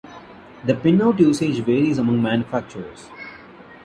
[0.65, 3.07] The pinout usage varies among manufacturers.